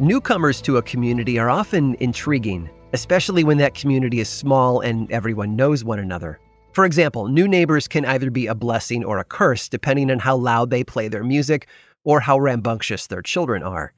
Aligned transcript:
Newcomers 0.00 0.60
to 0.62 0.76
a 0.76 0.82
community 0.82 1.38
are 1.38 1.48
often 1.48 1.94
intriguing, 2.00 2.68
especially 2.92 3.44
when 3.44 3.58
that 3.58 3.74
community 3.74 4.18
is 4.18 4.28
small 4.28 4.80
and 4.80 5.08
everyone 5.12 5.54
knows 5.54 5.84
one 5.84 6.00
another. 6.00 6.40
For 6.72 6.84
example, 6.84 7.28
new 7.28 7.46
neighbors 7.46 7.86
can 7.86 8.04
either 8.04 8.28
be 8.28 8.48
a 8.48 8.56
blessing 8.56 9.04
or 9.04 9.18
a 9.18 9.24
curse 9.24 9.68
depending 9.68 10.10
on 10.10 10.18
how 10.18 10.34
loud 10.34 10.70
they 10.70 10.82
play 10.82 11.06
their 11.06 11.22
music 11.22 11.68
or 12.02 12.18
how 12.18 12.40
rambunctious 12.40 13.06
their 13.06 13.22
children 13.22 13.62
are. 13.62 13.92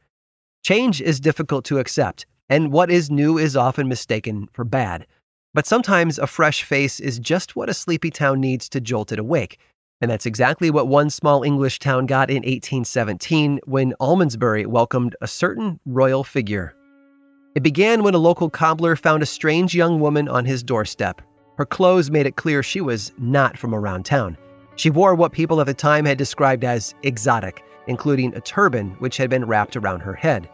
Change 0.63 1.01
is 1.01 1.19
difficult 1.19 1.65
to 1.65 1.79
accept, 1.79 2.27
and 2.51 2.73
what 2.73 2.91
is 2.91 3.11
new 3.11 3.39
is 3.39 3.57
often 3.57 3.89
mistaken 3.89 4.51
for 4.53 4.65
bad. 4.65 5.07
But 5.55 5.67
sometimes 5.67 6.19
a 6.19 6.27
fresh 6.27 6.63
face 6.63 7.01
is 7.01 7.19
just 7.19 7.57
what 7.57 7.71
a 7.71 7.75
sleepy 7.75 8.11
town 8.11 8.39
needs 8.39 8.69
to 8.69 8.83
jolt 8.83 9.13
it 9.13 9.19
awake, 9.19 9.59
and 10.01 10.11
that's 10.11 10.27
exactly 10.27 10.71
what 10.71 10.89
one 10.89 11.11
small 11.11 11.43
English 11.43 11.79
town 11.79 12.07
got 12.07 12.31
in 12.31 12.37
1817 12.37 13.61
when 13.65 13.95
Almondsbury 14.01 14.67
welcomed 14.67 15.17
a 15.21 15.27
certain 15.27 15.81
royal 15.87 16.23
figure. 16.23 16.75
It 17.55 17.63
began 17.63 18.03
when 18.03 18.15
a 18.15 18.19
local 18.19 18.51
cobbler 18.51 18.97
found 18.97 19.23
a 19.23 19.27
strange 19.27 19.75
young 19.75 19.99
woman 19.99 20.29
on 20.29 20.45
his 20.45 20.63
doorstep. 20.63 21.23
Her 21.57 21.65
clothes 21.65 22.11
made 22.11 22.27
it 22.27 22.37
clear 22.37 22.63
she 22.63 22.83
was 22.83 23.13
not 23.17 23.57
from 23.57 23.75
around 23.75 24.05
town. 24.05 24.37
She 24.77 24.91
wore 24.91 25.15
what 25.15 25.33
people 25.33 25.59
at 25.63 25.67
the 25.67 25.73
time 25.73 26.05
had 26.05 26.19
described 26.19 26.65
as 26.65 26.95
exotic, 27.03 27.65
including 27.87 28.35
a 28.35 28.43
turban 28.43 28.91
which 28.99 29.17
had 29.17 29.31
been 29.31 29.47
wrapped 29.47 29.75
around 29.75 30.01
her 30.01 30.13
head. 30.13 30.51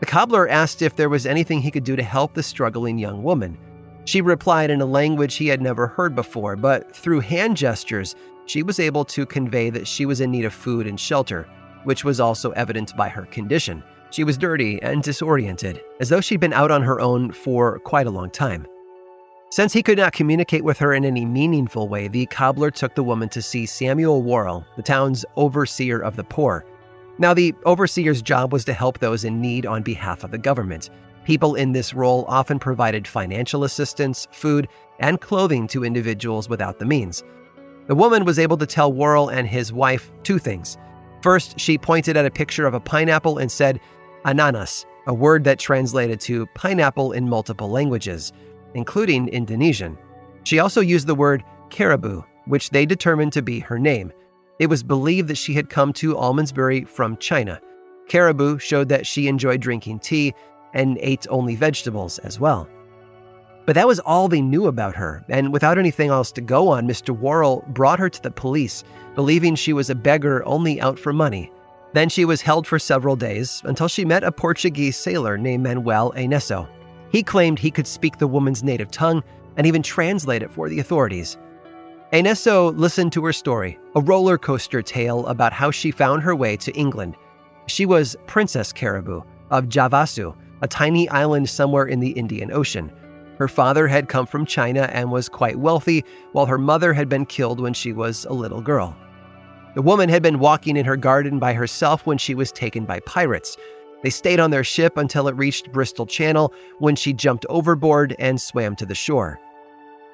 The 0.00 0.06
cobbler 0.06 0.48
asked 0.48 0.80
if 0.80 0.96
there 0.96 1.10
was 1.10 1.26
anything 1.26 1.60
he 1.60 1.70
could 1.70 1.84
do 1.84 1.96
to 1.96 2.02
help 2.02 2.32
the 2.32 2.42
struggling 2.42 2.98
young 2.98 3.22
woman. 3.22 3.58
She 4.06 4.22
replied 4.22 4.70
in 4.70 4.80
a 4.80 4.86
language 4.86 5.34
he 5.34 5.48
had 5.48 5.60
never 5.60 5.86
heard 5.86 6.14
before, 6.14 6.56
but 6.56 6.94
through 6.96 7.20
hand 7.20 7.58
gestures, 7.58 8.14
she 8.46 8.62
was 8.62 8.78
able 8.78 9.04
to 9.06 9.26
convey 9.26 9.70
that 9.70 9.86
she 9.86 10.06
was 10.06 10.20
in 10.20 10.30
need 10.30 10.44
of 10.44 10.52
food 10.52 10.86
and 10.86 10.98
shelter, 10.98 11.48
which 11.84 12.04
was 12.04 12.20
also 12.20 12.50
evident 12.52 12.96
by 12.96 13.08
her 13.08 13.26
condition. 13.26 13.82
She 14.10 14.24
was 14.24 14.38
dirty 14.38 14.80
and 14.82 15.02
disoriented, 15.02 15.80
as 16.00 16.08
though 16.08 16.20
she'd 16.20 16.40
been 16.40 16.52
out 16.52 16.70
on 16.70 16.82
her 16.82 17.00
own 17.00 17.32
for 17.32 17.78
quite 17.80 18.06
a 18.06 18.10
long 18.10 18.30
time. 18.30 18.66
Since 19.50 19.72
he 19.72 19.82
could 19.82 19.98
not 19.98 20.12
communicate 20.12 20.64
with 20.64 20.78
her 20.78 20.94
in 20.94 21.04
any 21.04 21.24
meaningful 21.24 21.88
way, 21.88 22.08
the 22.08 22.26
cobbler 22.26 22.70
took 22.70 22.94
the 22.94 23.04
woman 23.04 23.28
to 23.30 23.42
see 23.42 23.66
Samuel 23.66 24.22
Worrall, 24.22 24.64
the 24.76 24.82
town's 24.82 25.24
overseer 25.36 26.00
of 26.00 26.16
the 26.16 26.24
poor. 26.24 26.64
Now, 27.18 27.34
the 27.34 27.54
overseer's 27.64 28.20
job 28.20 28.52
was 28.52 28.64
to 28.64 28.72
help 28.72 28.98
those 28.98 29.24
in 29.24 29.40
need 29.40 29.64
on 29.64 29.82
behalf 29.82 30.24
of 30.24 30.32
the 30.32 30.38
government. 30.38 30.90
People 31.24 31.54
in 31.54 31.72
this 31.72 31.94
role 31.94 32.24
often 32.26 32.58
provided 32.58 33.06
financial 33.06 33.62
assistance, 33.62 34.26
food, 34.32 34.68
and 34.98 35.20
clothing 35.20 35.68
to 35.68 35.84
individuals 35.84 36.48
without 36.48 36.80
the 36.80 36.84
means. 36.84 37.22
The 37.86 37.94
woman 37.94 38.24
was 38.24 38.38
able 38.38 38.56
to 38.56 38.66
tell 38.66 38.92
Worrall 38.92 39.28
and 39.28 39.46
his 39.46 39.72
wife 39.72 40.10
two 40.22 40.38
things. 40.38 40.78
First, 41.22 41.58
she 41.60 41.76
pointed 41.78 42.16
at 42.16 42.26
a 42.26 42.30
picture 42.30 42.66
of 42.66 42.74
a 42.74 42.80
pineapple 42.80 43.38
and 43.38 43.50
said, 43.50 43.80
ananas, 44.24 44.86
a 45.06 45.12
word 45.12 45.44
that 45.44 45.58
translated 45.58 46.20
to 46.20 46.46
pineapple 46.54 47.12
in 47.12 47.28
multiple 47.28 47.68
languages, 47.68 48.32
including 48.74 49.28
Indonesian. 49.28 49.98
She 50.44 50.58
also 50.58 50.80
used 50.80 51.06
the 51.06 51.14
word 51.14 51.44
Caraboo, 51.70 52.24
which 52.46 52.70
they 52.70 52.86
determined 52.86 53.32
to 53.34 53.42
be 53.42 53.60
her 53.60 53.78
name. 53.78 54.12
It 54.58 54.68
was 54.68 54.82
believed 54.82 55.28
that 55.28 55.38
she 55.38 55.54
had 55.54 55.68
come 55.68 55.92
to 55.94 56.14
Almondsbury 56.14 56.86
from 56.86 57.16
China. 57.18 57.60
Caraboo 58.08 58.60
showed 58.60 58.88
that 58.88 59.06
she 59.06 59.28
enjoyed 59.28 59.60
drinking 59.60 59.98
tea 59.98 60.34
and 60.72 60.98
ate 61.00 61.26
only 61.28 61.56
vegetables 61.56 62.18
as 62.20 62.40
well. 62.40 62.68
But 63.66 63.74
that 63.76 63.86
was 63.86 64.00
all 64.00 64.28
they 64.28 64.42
knew 64.42 64.66
about 64.66 64.94
her, 64.96 65.24
and 65.28 65.52
without 65.52 65.78
anything 65.78 66.10
else 66.10 66.30
to 66.32 66.40
go 66.40 66.68
on, 66.68 66.86
Mr. 66.86 67.16
Worrall 67.16 67.64
brought 67.68 67.98
her 67.98 68.10
to 68.10 68.22
the 68.22 68.30
police, 68.30 68.84
believing 69.14 69.54
she 69.54 69.72
was 69.72 69.88
a 69.88 69.94
beggar 69.94 70.44
only 70.44 70.80
out 70.80 70.98
for 70.98 71.12
money. 71.12 71.50
Then 71.94 72.08
she 72.08 72.24
was 72.24 72.42
held 72.42 72.66
for 72.66 72.78
several 72.78 73.16
days 73.16 73.62
until 73.64 73.88
she 73.88 74.04
met 74.04 74.24
a 74.24 74.32
Portuguese 74.32 74.96
sailor 74.96 75.38
named 75.38 75.62
Manuel 75.62 76.12
Eynesso. 76.12 76.68
He 77.10 77.22
claimed 77.22 77.58
he 77.58 77.70
could 77.70 77.86
speak 77.86 78.18
the 78.18 78.26
woman's 78.26 78.64
native 78.64 78.90
tongue 78.90 79.22
and 79.56 79.66
even 79.66 79.82
translate 79.82 80.42
it 80.42 80.50
for 80.50 80.68
the 80.68 80.80
authorities. 80.80 81.38
Enesso 82.12 82.76
listened 82.76 83.12
to 83.12 83.24
her 83.24 83.32
story, 83.32 83.78
a 83.94 84.00
roller 84.00 84.36
coaster 84.36 84.82
tale 84.82 85.26
about 85.26 85.52
how 85.52 85.70
she 85.70 85.90
found 85.90 86.22
her 86.22 86.34
way 86.34 86.56
to 86.56 86.72
England. 86.72 87.16
She 87.66 87.86
was 87.86 88.16
Princess 88.26 88.72
Caraboo 88.72 89.24
of 89.50 89.66
Javasu, 89.66 90.36
a 90.60 90.68
tiny 90.68 91.08
island 91.08 91.48
somewhere 91.48 91.86
in 91.86 92.00
the 92.00 92.10
Indian 92.10 92.52
Ocean. 92.52 92.92
Her 93.38 93.48
father 93.48 93.88
had 93.88 94.08
come 94.08 94.26
from 94.26 94.46
China 94.46 94.88
and 94.92 95.10
was 95.10 95.28
quite 95.28 95.58
wealthy, 95.58 96.04
while 96.32 96.46
her 96.46 96.58
mother 96.58 96.92
had 96.92 97.08
been 97.08 97.26
killed 97.26 97.60
when 97.60 97.74
she 97.74 97.92
was 97.92 98.24
a 98.26 98.32
little 98.32 98.60
girl. 98.60 98.96
The 99.74 99.82
woman 99.82 100.08
had 100.08 100.22
been 100.22 100.38
walking 100.38 100.76
in 100.76 100.84
her 100.84 100.96
garden 100.96 101.40
by 101.40 101.52
herself 101.52 102.06
when 102.06 102.18
she 102.18 102.34
was 102.34 102.52
taken 102.52 102.84
by 102.84 103.00
pirates. 103.00 103.56
They 104.04 104.10
stayed 104.10 104.38
on 104.38 104.50
their 104.50 104.62
ship 104.62 104.96
until 104.96 105.26
it 105.26 105.34
reached 105.34 105.72
Bristol 105.72 106.06
Channel 106.06 106.52
when 106.78 106.94
she 106.94 107.12
jumped 107.12 107.46
overboard 107.48 108.14
and 108.18 108.40
swam 108.40 108.76
to 108.76 108.86
the 108.86 108.94
shore. 108.94 109.40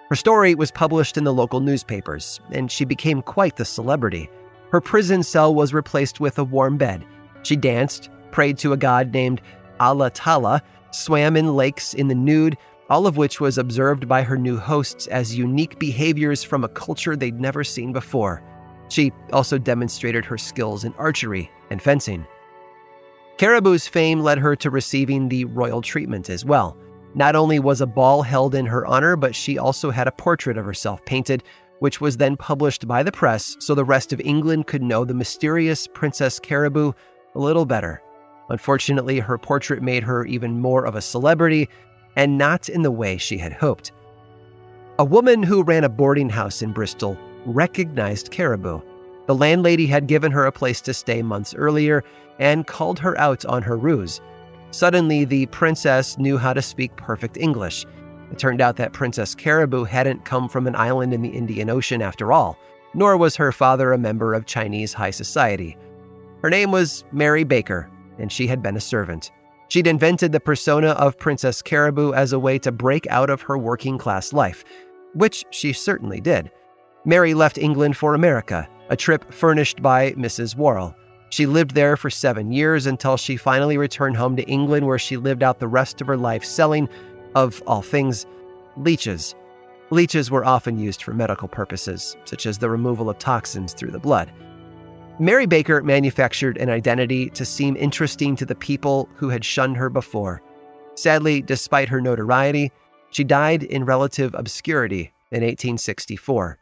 Her 0.09 0.17
story 0.17 0.55
was 0.55 0.71
published 0.71 1.19
in 1.19 1.25
the 1.25 1.35
local 1.35 1.61
newspapers, 1.61 2.41
and 2.51 2.71
she 2.71 2.85
became 2.85 3.21
quite 3.21 3.57
the 3.57 3.65
celebrity. 3.65 4.31
Her 4.71 4.81
prison 4.81 5.23
cell 5.23 5.55
was 5.55 5.75
replaced 5.75 6.21
with 6.21 6.39
a 6.39 6.45
warm 6.45 6.79
bed. 6.79 7.05
She 7.43 7.57
danced, 7.57 8.09
prayed 8.31 8.57
to 8.59 8.73
a 8.73 8.77
god 8.77 9.13
named 9.13 9.43
Allah 9.79 10.11
Tala, 10.11 10.63
swam 10.91 11.37
in 11.37 11.55
lakes 11.55 11.95
in 11.95 12.09
the 12.09 12.15
nude, 12.15 12.57
all 12.91 13.07
of 13.07 13.17
which 13.17 13.41
was 13.41 13.57
observed 13.57 14.09
by 14.09 14.23
her 14.23 14.37
new 14.37 14.59
hosts 14.59 15.07
as 15.07 15.35
unique 15.35 15.79
behaviors 15.79 16.43
from 16.43 16.65
a 16.65 16.69
culture 16.69 17.15
they'd 17.15 17.41
never 17.41 17.63
seen 17.63 17.93
before. 17.93 18.43
She 18.89 19.13
also 19.33 19.57
demonstrated 19.57 20.25
her 20.25 20.37
skills 20.37 20.85
in 20.85 20.93
archery 20.95 21.49
and 21.71 21.81
fencing. 21.81 22.27
Caraboo's 23.39 23.87
fame 23.87 24.21
led 24.21 24.39
her 24.39 24.57
to 24.57 24.69
receiving 24.69 25.29
the 25.29 25.45
royal 25.47 25.81
treatment 25.81 26.29
as 26.29 26.45
well. 26.45 26.77
Not 27.15 27.37
only 27.37 27.61
was 27.61 27.81
a 27.81 27.87
ball 27.87 28.23
held 28.23 28.55
in 28.55 28.67
her 28.67 28.85
honor, 28.87 29.17
but 29.17 29.35
she 29.35 29.57
also 29.57 29.91
had 29.91 30.09
a 30.09 30.13
portrait 30.13 30.59
of 30.59 30.65
herself 30.65 31.05
painted, 31.05 31.45
which 31.79 32.01
was 32.01 32.17
then 32.17 32.37
published 32.37 32.87
by 32.87 33.03
the 33.03 33.13
press 33.13 33.57
so 33.61 33.75
the 33.75 33.85
rest 33.85 34.13
of 34.13 34.21
England 34.21 34.67
could 34.67 34.83
know 34.83 35.05
the 35.05 35.15
mysterious 35.15 35.87
Princess 35.87 36.39
Caraboo 36.41 36.93
a 37.35 37.39
little 37.39 37.65
better. 37.65 38.03
Unfortunately, 38.51 39.21
her 39.21 39.39
portrait 39.39 39.81
made 39.81 40.03
her 40.03 40.27
even 40.27 40.61
more 40.61 40.85
of 40.85 40.97
a 40.97 41.01
celebrity, 41.01 41.69
and 42.17 42.39
not 42.39 42.69
in 42.69 42.83
the 42.83 42.91
way 42.91 43.17
she 43.17 43.39
had 43.39 43.53
hoped. 43.53 43.93
A 44.99 45.05
woman 45.05 45.43
who 45.43 45.63
ran 45.63 45.85
a 45.85 45.89
boarding 45.89 46.29
house 46.29 46.63
in 46.63 46.73
Bristol 46.73 47.17
recognized 47.47 48.31
Caraboo. 48.31 48.83
The 49.27 49.35
landlady 49.35 49.87
had 49.87 50.07
given 50.07 50.33
her 50.33 50.45
a 50.45 50.53
place 50.53 50.81
to 50.83 50.95
stay 50.95 51.23
months 51.23 51.55
earlier 51.55 52.05
and 52.39 52.67
called 52.67 52.99
her 52.99 53.19
out 53.19 53.45
on 53.45 53.63
her 53.63 53.77
ruse. 53.77 54.21
Suddenly, 54.73 55.25
the 55.25 55.47
princess 55.47 56.19
knew 56.19 56.39
how 56.39 56.53
to 56.53 56.63
speak 56.63 56.95
perfect 56.97 57.37
English. 57.37 57.87
It 58.31 58.39
turned 58.39 58.61
out 58.61 58.77
that 58.77 58.93
Princess 58.93 59.35
Caraboo 59.35 59.87
hadn't 59.87 60.25
come 60.25 60.49
from 60.49 60.67
an 60.67 60.77
island 60.77 61.13
in 61.13 61.23
the 61.23 61.31
Indian 61.31 61.71
Ocean 61.71 62.03
after 62.03 62.33
all, 62.33 62.59
nor 62.95 63.17
was 63.17 63.37
her 63.37 63.53
father 63.53 63.93
a 63.93 63.99
member 63.99 64.35
of 64.35 64.47
Chinese 64.47 64.93
high 64.93 65.11
society. 65.11 65.77
Her 66.43 66.51
name 66.51 66.71
was 66.71 67.05
Mary 67.13 67.45
Baker, 67.45 67.91
and 68.19 68.31
she 68.31 68.47
had 68.47 68.63
been 68.63 68.77
a 68.77 68.81
servant. 68.81 69.31
She'd 69.71 69.87
invented 69.87 70.33
the 70.33 70.41
persona 70.41 70.89
of 70.89 71.17
Princess 71.17 71.63
Caraboo 71.63 72.13
as 72.13 72.33
a 72.33 72.41
way 72.41 72.59
to 72.59 72.73
break 72.73 73.07
out 73.07 73.31
of 73.31 73.41
her 73.43 73.57
working 73.57 73.99
class 73.99 74.33
life, 74.33 74.65
which 75.15 75.45
she 75.51 75.73
certainly 75.73 76.21
did. 76.21 76.51
Mary 77.05 77.35
left 77.35 77.57
England 77.57 77.97
for 77.97 78.15
America, 78.15 78.69
a 78.89 78.97
trip 78.97 79.33
furnished 79.33 79.81
by 79.81 80.11
Mrs. 80.15 80.57
Worrall. 80.57 80.97
She 81.31 81.47
lived 81.47 81.77
there 81.77 81.97
for 81.97 82.11
seven 82.11 82.51
years 82.51 82.87
until 82.87 83.17
she 83.17 83.37
finally 83.37 83.79
returned 83.79 84.17
home 84.17 84.35
to 84.35 84.43
England, 84.49 84.89
where 84.89 84.99
she 84.99 85.17
lived 85.17 85.45
out 85.45 85.61
the 85.61 85.69
rest 85.69 86.01
of 86.01 86.09
her 86.09 86.17
life 86.17 86.45
selling, 86.45 86.89
of 87.37 87.63
all 87.65 87.81
things, 87.81 88.27
leeches. 88.77 89.37
Leeches 89.91 90.33
were 90.33 90.45
often 90.45 90.81
used 90.81 91.01
for 91.01 91.15
medical 91.15 91.47
purposes, 91.47 92.17
such 92.25 92.45
as 92.45 92.59
the 92.59 92.69
removal 92.69 93.09
of 93.09 93.19
toxins 93.19 93.73
through 93.73 93.93
the 93.93 94.01
blood. 94.01 94.33
Mary 95.21 95.45
Baker 95.45 95.83
manufactured 95.83 96.57
an 96.57 96.71
identity 96.71 97.29
to 97.29 97.45
seem 97.45 97.77
interesting 97.77 98.35
to 98.37 98.47
the 98.47 98.55
people 98.55 99.07
who 99.17 99.29
had 99.29 99.45
shunned 99.45 99.77
her 99.77 99.91
before. 99.91 100.41
Sadly, 100.95 101.43
despite 101.43 101.91
her 101.91 102.01
notoriety, 102.01 102.73
she 103.11 103.23
died 103.23 103.63
in 103.63 103.85
relative 103.85 104.35
obscurity 104.35 105.13
in 105.31 105.43
1864, 105.43 106.57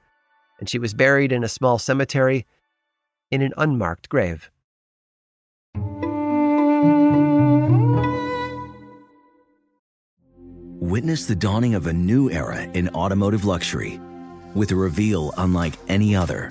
and 0.59 0.69
she 0.69 0.81
was 0.81 0.93
buried 0.93 1.31
in 1.31 1.45
a 1.45 1.49
small 1.49 1.79
cemetery 1.79 2.47
in 3.31 3.43
an 3.43 3.53
unmarked 3.57 4.09
grave. 4.09 4.51
Witness 10.81 11.27
the 11.27 11.37
dawning 11.37 11.77
of 11.77 11.87
a 11.87 11.93
new 11.93 12.29
era 12.29 12.63
in 12.75 12.89
automotive 12.89 13.45
luxury 13.45 14.01
with 14.57 14.73
a 14.73 14.77
reveal 14.77 15.33
unlike 15.37 15.75
any 15.87 16.17
other 16.17 16.51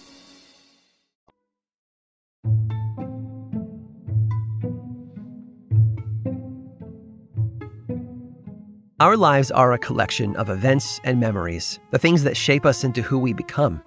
Our 9.01 9.17
lives 9.17 9.49
are 9.49 9.73
a 9.73 9.79
collection 9.79 10.35
of 10.35 10.51
events 10.51 11.01
and 11.03 11.19
memories, 11.19 11.79
the 11.89 11.97
things 11.97 12.23
that 12.23 12.37
shape 12.37 12.67
us 12.67 12.83
into 12.83 13.01
who 13.01 13.17
we 13.17 13.33
become. 13.33 13.81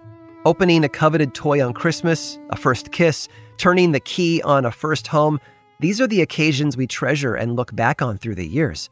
Opening 0.45 0.83
a 0.83 0.89
coveted 0.89 1.35
toy 1.35 1.65
on 1.65 1.73
Christmas, 1.73 2.37
a 2.51 2.57
first 2.57 2.91
kiss, 2.91 3.29
turning 3.57 3.93
the 3.93 4.01
key 4.01 4.43
on 4.43 4.65
a 4.65 4.73
first 4.73 5.07
home, 5.07 5.39
these 5.79 6.01
are 6.01 6.09
the 6.09 6.21
occasions 6.21 6.77
we 6.77 6.89
treasure 6.89 7.37
and 7.37 7.55
look 7.55 7.77
back 7.77 8.03
on 8.03 8.19
through 8.19 8.35
the 8.35 8.45
years. 8.45 8.91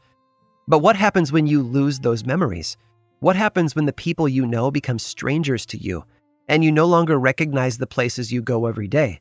But 0.65 0.79
what 0.79 0.95
happens 0.95 1.33
when 1.33 1.45
you 1.45 1.61
lose 1.61 1.99
those 1.99 2.25
memories? 2.25 2.77
What 3.19 3.35
happens 3.35 3.75
when 3.75 3.85
the 3.85 3.91
people 3.91 4.29
you 4.29 4.45
know 4.45 4.71
become 4.71 4.99
strangers 4.99 5.65
to 5.65 5.77
you 5.77 6.05
and 6.47 6.63
you 6.63 6.71
no 6.71 6.85
longer 6.85 7.19
recognize 7.19 7.79
the 7.79 7.85
places 7.85 8.31
you 8.31 8.41
go 8.41 8.65
every 8.65 8.87
day? 8.87 9.19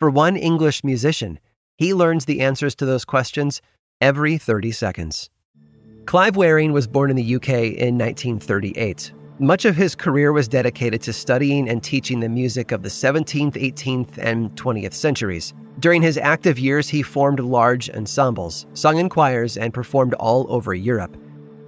For 0.00 0.10
one 0.10 0.36
English 0.36 0.82
musician, 0.82 1.38
he 1.76 1.94
learns 1.94 2.24
the 2.24 2.40
answers 2.40 2.74
to 2.74 2.84
those 2.84 3.04
questions 3.04 3.62
every 4.00 4.38
30 4.38 4.72
seconds. 4.72 5.30
Clive 6.06 6.36
Wearing 6.36 6.72
was 6.72 6.86
born 6.86 7.10
in 7.10 7.16
the 7.16 7.36
UK 7.36 7.48
in 7.48 7.96
1938. 7.96 9.12
Much 9.38 9.64
of 9.64 9.76
his 9.76 9.94
career 9.94 10.32
was 10.32 10.48
dedicated 10.48 11.00
to 11.02 11.12
studying 11.12 11.68
and 11.68 11.82
teaching 11.82 12.20
the 12.20 12.28
music 12.28 12.72
of 12.72 12.82
the 12.82 12.88
17th, 12.88 13.54
18th, 13.54 14.18
and 14.18 14.50
20th 14.56 14.92
centuries. 14.92 15.54
During 15.78 16.02
his 16.02 16.18
active 16.18 16.58
years, 16.58 16.88
he 16.88 17.02
formed 17.02 17.40
large 17.40 17.88
ensembles, 17.90 18.66
sung 18.74 18.98
in 18.98 19.08
choirs, 19.08 19.56
and 19.56 19.72
performed 19.72 20.14
all 20.14 20.44
over 20.52 20.74
Europe. 20.74 21.16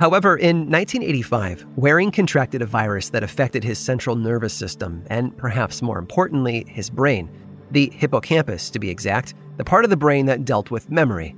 However, 0.01 0.37
in 0.37 0.69
1985, 0.69 1.65
Wearing 1.77 2.11
contracted 2.11 2.61
a 2.61 2.67
virus 2.67 3.11
that 3.11 3.23
affected 3.23 3.63
his 3.63 3.79
central 3.79 4.17
nervous 4.17 4.53
system, 4.53 5.05
and 5.07 5.35
perhaps 5.37 5.81
more 5.81 5.99
importantly, 5.99 6.67
his 6.69 6.91
brain. 6.91 7.31
The 7.71 7.91
hippocampus, 7.95 8.69
to 8.71 8.79
be 8.81 8.91
exact, 8.91 9.35
the 9.57 9.65
part 9.65 9.85
of 9.85 9.91
the 9.91 9.97
brain 9.97 10.27
that 10.27 10.45
dealt 10.45 10.71
with 10.71 10.91
memory. 10.91 11.35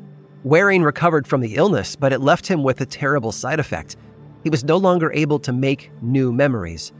Wearing 0.46 0.84
recovered 0.84 1.26
from 1.26 1.40
the 1.40 1.56
illness, 1.56 1.96
but 1.96 2.12
it 2.12 2.20
left 2.20 2.46
him 2.46 2.62
with 2.62 2.80
a 2.80 2.86
terrible 2.86 3.32
side 3.32 3.58
effect. 3.58 3.96
He 4.44 4.48
was 4.48 4.62
no 4.62 4.76
longer 4.76 5.10
able 5.12 5.40
to 5.40 5.52
make 5.52 5.90
new 6.02 6.32
memories. 6.32 6.92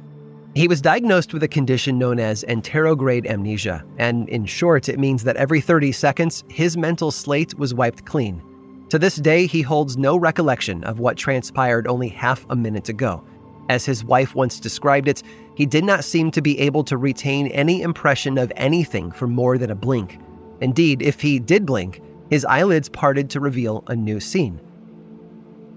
He 0.56 0.66
was 0.66 0.80
diagnosed 0.80 1.32
with 1.32 1.44
a 1.44 1.48
condition 1.48 1.96
known 1.96 2.18
as 2.18 2.44
anterograde 2.48 3.24
amnesia, 3.24 3.84
and 3.98 4.28
in 4.30 4.46
short, 4.46 4.88
it 4.88 4.98
means 4.98 5.22
that 5.22 5.36
every 5.36 5.60
30 5.60 5.92
seconds, 5.92 6.42
his 6.48 6.76
mental 6.76 7.12
slate 7.12 7.56
was 7.56 7.72
wiped 7.72 8.04
clean. 8.04 8.42
To 8.88 8.98
this 8.98 9.14
day, 9.14 9.46
he 9.46 9.62
holds 9.62 9.96
no 9.96 10.16
recollection 10.16 10.82
of 10.82 10.98
what 10.98 11.16
transpired 11.16 11.86
only 11.86 12.08
half 12.08 12.44
a 12.50 12.56
minute 12.56 12.88
ago. 12.88 13.22
As 13.68 13.84
his 13.84 14.02
wife 14.02 14.34
once 14.34 14.58
described 14.58 15.06
it, 15.06 15.22
he 15.54 15.66
did 15.66 15.84
not 15.84 16.02
seem 16.02 16.32
to 16.32 16.42
be 16.42 16.58
able 16.58 16.82
to 16.82 16.96
retain 16.96 17.46
any 17.52 17.82
impression 17.82 18.38
of 18.38 18.52
anything 18.56 19.12
for 19.12 19.28
more 19.28 19.56
than 19.56 19.70
a 19.70 19.76
blink. 19.76 20.18
Indeed, 20.60 21.00
if 21.00 21.20
he 21.20 21.38
did 21.38 21.64
blink, 21.64 22.02
his 22.30 22.44
eyelids 22.44 22.88
parted 22.88 23.30
to 23.30 23.40
reveal 23.40 23.84
a 23.86 23.96
new 23.96 24.20
scene. 24.20 24.60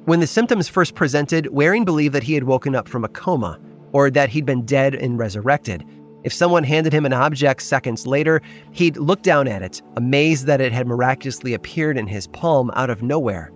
When 0.06 0.20
the 0.20 0.27
symptoms 0.27 0.68
first 0.68 0.96
presented, 0.96 1.48
Wearing 1.51 1.86
believed 1.86 2.15
that 2.15 2.24
he 2.24 2.34
had 2.34 2.44
woken 2.44 2.75
up 2.75 2.88
from 2.88 3.03
a 3.03 3.10
coma 3.10 3.60
or 3.91 4.10
that 4.10 4.29
he'd 4.29 4.46
been 4.46 4.65
dead 4.65 4.96
and 4.96 5.20
resurrected. 5.20 5.86
If 6.24 6.34
someone 6.34 6.63
handed 6.63 6.94
him 6.94 7.06
an 7.06 7.13
object 7.13 7.62
seconds 7.62 8.06
later, 8.06 8.41
he'd 8.72 8.98
look 8.98 9.22
down 9.22 9.48
at 9.48 9.62
it, 9.62 9.82
amazed 9.96 10.48
that 10.48 10.62
it 10.62 10.74
had 10.74 10.88
miraculously 10.88 11.53
appeared 11.53 11.98
in 11.98 12.08
his 12.08 12.27
palm 12.27 12.72
out 12.75 12.89
of 12.89 13.03
nowhere. 13.03 13.51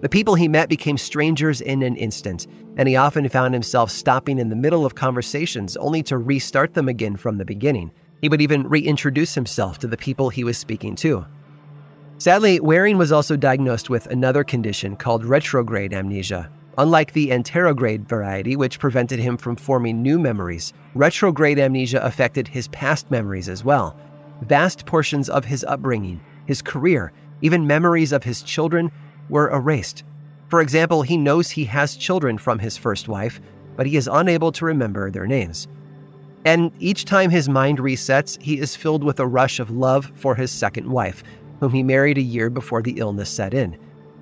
The 0.00 0.08
people 0.08 0.34
he 0.34 0.48
met 0.48 0.68
became 0.68 0.98
strangers 0.98 1.60
in 1.62 1.82
an 1.82 1.96
instant, 1.96 2.46
and 2.76 2.86
he 2.88 2.96
often 2.96 3.26
found 3.28 3.54
himself 3.54 3.90
stopping 3.90 4.38
in 4.38 4.50
the 4.50 4.56
middle 4.56 4.84
of 4.84 4.94
conversations 4.94 5.76
only 5.78 6.02
to 6.02 6.18
restart 6.18 6.74
them 6.74 6.88
again 6.88 7.16
from 7.16 7.38
the 7.38 7.44
beginning. 7.44 7.90
He 8.20 8.28
would 8.28 8.42
even 8.42 8.68
reintroduce 8.68 9.34
himself 9.34 9.78
to 9.78 9.86
the 9.86 9.96
people 9.96 10.28
he 10.28 10.44
was 10.44 10.58
speaking 10.58 10.94
to. 10.96 11.24
Sadly, 12.18 12.60
Wearing 12.60 12.96
was 12.96 13.10
also 13.10 13.36
diagnosed 13.36 13.90
with 13.90 14.06
another 14.06 14.44
condition 14.44 14.94
called 14.94 15.24
retrograde 15.24 15.92
amnesia. 15.92 16.48
Unlike 16.78 17.12
the 17.12 17.30
anterograde 17.30 18.08
variety, 18.08 18.56
which 18.56 18.78
prevented 18.78 19.18
him 19.18 19.36
from 19.36 19.56
forming 19.56 20.00
new 20.00 20.18
memories, 20.18 20.72
retrograde 20.94 21.58
amnesia 21.58 22.00
affected 22.04 22.48
his 22.48 22.68
past 22.68 23.10
memories 23.10 23.48
as 23.48 23.64
well. 23.64 23.96
Vast 24.42 24.86
portions 24.86 25.28
of 25.28 25.44
his 25.44 25.64
upbringing, 25.64 26.20
his 26.46 26.62
career, 26.62 27.12
even 27.42 27.66
memories 27.66 28.12
of 28.12 28.24
his 28.24 28.42
children 28.42 28.90
were 29.28 29.50
erased. 29.50 30.04
For 30.48 30.60
example, 30.60 31.02
he 31.02 31.16
knows 31.16 31.50
he 31.50 31.64
has 31.64 31.96
children 31.96 32.38
from 32.38 32.58
his 32.58 32.76
first 32.76 33.08
wife, 33.08 33.40
but 33.76 33.86
he 33.86 33.96
is 33.96 34.08
unable 34.10 34.52
to 34.52 34.64
remember 34.64 35.10
their 35.10 35.26
names. 35.26 35.66
And 36.44 36.70
each 36.78 37.06
time 37.06 37.30
his 37.30 37.48
mind 37.48 37.78
resets, 37.78 38.40
he 38.40 38.58
is 38.58 38.76
filled 38.76 39.02
with 39.02 39.18
a 39.18 39.26
rush 39.26 39.60
of 39.60 39.70
love 39.70 40.12
for 40.14 40.34
his 40.34 40.50
second 40.50 40.88
wife, 40.88 41.24
whom 41.64 41.72
he 41.72 41.82
married 41.82 42.18
a 42.18 42.22
year 42.22 42.50
before 42.50 42.82
the 42.82 42.98
illness 42.98 43.30
set 43.30 43.54
in. 43.54 43.74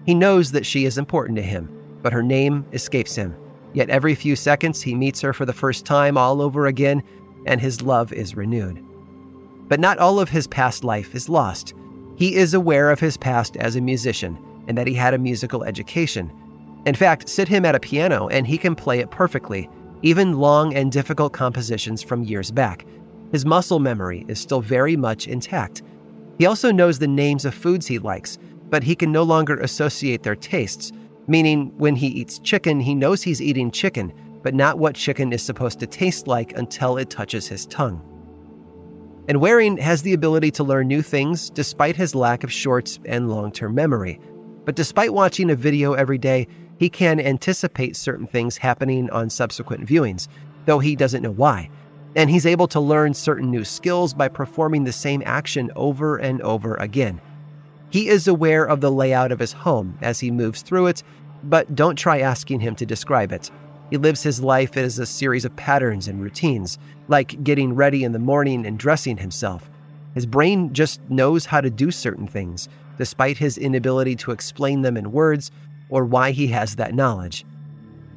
He 0.06 0.14
knows 0.14 0.52
that 0.52 0.64
she 0.64 0.84
is 0.84 0.96
important 0.96 1.34
to 1.38 1.42
him, 1.42 1.68
but 2.00 2.12
her 2.12 2.22
name 2.22 2.64
escapes 2.72 3.16
him. 3.16 3.34
Yet 3.72 3.90
every 3.90 4.14
few 4.14 4.36
seconds, 4.36 4.80
he 4.80 4.94
meets 4.94 5.20
her 5.22 5.32
for 5.32 5.44
the 5.44 5.52
first 5.52 5.84
time 5.84 6.16
all 6.16 6.40
over 6.40 6.66
again, 6.66 7.02
and 7.44 7.60
his 7.60 7.82
love 7.82 8.12
is 8.12 8.36
renewed. 8.36 8.80
But 9.68 9.80
not 9.80 9.98
all 9.98 10.20
of 10.20 10.28
his 10.28 10.46
past 10.46 10.84
life 10.84 11.16
is 11.16 11.28
lost. 11.28 11.74
He 12.14 12.36
is 12.36 12.54
aware 12.54 12.90
of 12.90 13.00
his 13.00 13.16
past 13.16 13.56
as 13.56 13.74
a 13.74 13.80
musician 13.80 14.38
and 14.68 14.78
that 14.78 14.86
he 14.86 14.94
had 14.94 15.14
a 15.14 15.18
musical 15.18 15.64
education. 15.64 16.30
In 16.86 16.94
fact, 16.94 17.28
sit 17.28 17.48
him 17.48 17.64
at 17.64 17.74
a 17.74 17.80
piano 17.80 18.28
and 18.28 18.46
he 18.46 18.56
can 18.56 18.76
play 18.76 19.00
it 19.00 19.10
perfectly, 19.10 19.68
even 20.02 20.38
long 20.38 20.74
and 20.74 20.92
difficult 20.92 21.32
compositions 21.32 22.02
from 22.04 22.22
years 22.22 22.52
back. 22.52 22.86
His 23.32 23.46
muscle 23.46 23.80
memory 23.80 24.24
is 24.28 24.38
still 24.38 24.60
very 24.60 24.94
much 24.94 25.26
intact. 25.26 25.82
He 26.38 26.46
also 26.46 26.72
knows 26.72 26.98
the 26.98 27.08
names 27.08 27.44
of 27.44 27.54
foods 27.54 27.86
he 27.86 27.98
likes, 27.98 28.38
but 28.70 28.82
he 28.82 28.94
can 28.94 29.12
no 29.12 29.22
longer 29.22 29.58
associate 29.58 30.22
their 30.22 30.36
tastes, 30.36 30.92
meaning 31.26 31.72
when 31.78 31.94
he 31.94 32.08
eats 32.08 32.38
chicken, 32.38 32.80
he 32.80 32.94
knows 32.94 33.22
he's 33.22 33.42
eating 33.42 33.70
chicken, 33.70 34.12
but 34.42 34.54
not 34.54 34.78
what 34.78 34.94
chicken 34.94 35.32
is 35.32 35.42
supposed 35.42 35.78
to 35.80 35.86
taste 35.86 36.26
like 36.26 36.56
until 36.56 36.96
it 36.96 37.10
touches 37.10 37.46
his 37.46 37.66
tongue. 37.66 38.02
And 39.28 39.40
Wearing 39.40 39.76
has 39.76 40.02
the 40.02 40.14
ability 40.14 40.50
to 40.52 40.64
learn 40.64 40.88
new 40.88 41.02
things 41.02 41.48
despite 41.48 41.94
his 41.94 42.14
lack 42.14 42.42
of 42.42 42.52
short 42.52 42.98
and 43.04 43.30
long 43.30 43.52
term 43.52 43.74
memory. 43.74 44.18
But 44.64 44.74
despite 44.74 45.12
watching 45.12 45.50
a 45.50 45.54
video 45.54 45.92
every 45.92 46.18
day, 46.18 46.48
he 46.78 46.88
can 46.88 47.20
anticipate 47.20 47.94
certain 47.94 48.26
things 48.26 48.56
happening 48.56 49.08
on 49.10 49.30
subsequent 49.30 49.86
viewings, 49.86 50.26
though 50.64 50.80
he 50.80 50.96
doesn't 50.96 51.22
know 51.22 51.30
why. 51.30 51.70
And 52.14 52.28
he's 52.28 52.46
able 52.46 52.68
to 52.68 52.80
learn 52.80 53.14
certain 53.14 53.50
new 53.50 53.64
skills 53.64 54.12
by 54.12 54.28
performing 54.28 54.84
the 54.84 54.92
same 54.92 55.22
action 55.24 55.70
over 55.76 56.16
and 56.16 56.42
over 56.42 56.74
again. 56.74 57.20
He 57.90 58.08
is 58.08 58.28
aware 58.28 58.64
of 58.64 58.80
the 58.80 58.90
layout 58.90 59.32
of 59.32 59.38
his 59.38 59.52
home 59.52 59.98
as 60.02 60.20
he 60.20 60.30
moves 60.30 60.62
through 60.62 60.88
it, 60.88 61.02
but 61.44 61.74
don't 61.74 61.96
try 61.96 62.20
asking 62.20 62.60
him 62.60 62.74
to 62.76 62.86
describe 62.86 63.32
it. 63.32 63.50
He 63.90 63.98
lives 63.98 64.22
his 64.22 64.40
life 64.40 64.76
as 64.76 64.98
a 64.98 65.04
series 65.04 65.44
of 65.44 65.54
patterns 65.56 66.08
and 66.08 66.20
routines, 66.20 66.78
like 67.08 67.42
getting 67.44 67.74
ready 67.74 68.04
in 68.04 68.12
the 68.12 68.18
morning 68.18 68.64
and 68.66 68.78
dressing 68.78 69.18
himself. 69.18 69.70
His 70.14 70.24
brain 70.24 70.72
just 70.72 71.00
knows 71.10 71.44
how 71.44 71.60
to 71.60 71.70
do 71.70 71.90
certain 71.90 72.26
things, 72.26 72.68
despite 72.96 73.36
his 73.36 73.58
inability 73.58 74.16
to 74.16 74.30
explain 74.30 74.82
them 74.82 74.96
in 74.96 75.12
words 75.12 75.50
or 75.90 76.04
why 76.04 76.30
he 76.30 76.46
has 76.48 76.76
that 76.76 76.94
knowledge. 76.94 77.44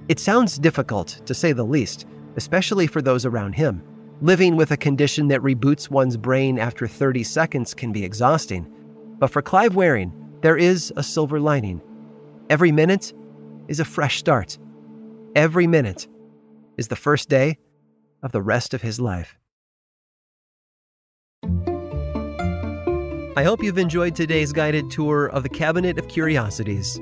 It 0.07 0.19
sounds 0.19 0.57
difficult, 0.57 1.21
to 1.25 1.33
say 1.33 1.51
the 1.51 1.65
least, 1.65 2.05
especially 2.35 2.87
for 2.87 3.01
those 3.01 3.25
around 3.25 3.53
him. 3.53 3.83
Living 4.21 4.55
with 4.55 4.71
a 4.71 4.77
condition 4.77 5.27
that 5.27 5.41
reboots 5.41 5.89
one's 5.89 6.17
brain 6.17 6.57
after 6.57 6.87
30 6.87 7.23
seconds 7.23 7.73
can 7.73 7.91
be 7.91 8.03
exhausting. 8.03 8.65
But 9.19 9.29
for 9.29 9.41
Clive 9.41 9.75
Wearing, 9.75 10.13
there 10.41 10.57
is 10.57 10.93
a 10.95 11.03
silver 11.03 11.39
lining. 11.39 11.81
Every 12.49 12.71
minute 12.71 13.13
is 13.67 13.79
a 13.79 13.85
fresh 13.85 14.17
start. 14.17 14.57
Every 15.35 15.67
minute 15.67 16.07
is 16.77 16.87
the 16.87 16.95
first 16.95 17.29
day 17.29 17.57
of 18.23 18.31
the 18.31 18.41
rest 18.41 18.73
of 18.73 18.81
his 18.81 18.99
life. 18.99 19.37
I 23.37 23.43
hope 23.43 23.61
you've 23.61 23.77
enjoyed 23.77 24.15
today's 24.15 24.53
guided 24.53 24.89
tour 24.89 25.27
of 25.27 25.43
the 25.43 25.49
Cabinet 25.49 25.99
of 25.99 26.07
Curiosities. 26.07 27.01